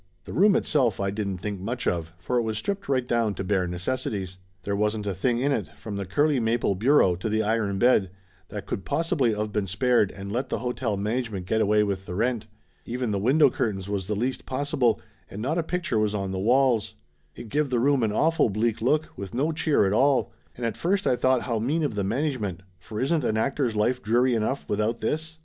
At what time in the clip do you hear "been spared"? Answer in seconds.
9.53-10.11